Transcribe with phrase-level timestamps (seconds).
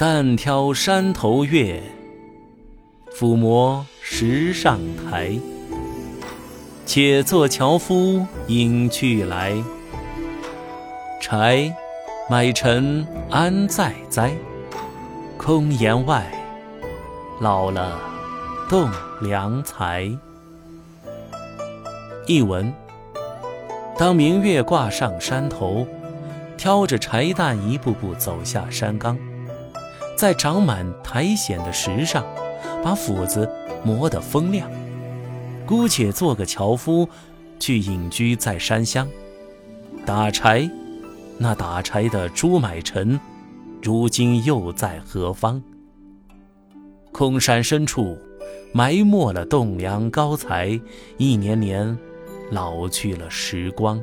[0.00, 1.82] 但挑山头月，
[3.12, 5.36] 抚摸石上台。
[6.86, 9.52] 且作樵夫应去来。
[11.20, 11.74] 柴，
[12.30, 14.30] 买臣安在哉？
[15.36, 16.24] 空言外，
[17.40, 17.98] 老了
[18.68, 18.88] 栋
[19.20, 20.08] 梁材。
[22.28, 22.72] 译文：
[23.96, 25.84] 当明月挂上山头，
[26.56, 29.18] 挑着柴担一步步走下山岗，
[30.18, 32.26] 在长满苔藓的石上，
[32.82, 33.48] 把斧子
[33.84, 34.68] 磨得锋亮。
[35.64, 37.08] 姑且做个樵夫，
[37.60, 39.08] 去隐居在山乡，
[40.04, 40.68] 打柴。
[41.38, 43.20] 那打柴的朱买臣，
[43.80, 45.62] 如今又在何方？
[47.12, 48.18] 空山深处，
[48.74, 50.80] 埋没了栋梁高材，
[51.16, 51.96] 一年年
[52.50, 54.02] 老去了时光。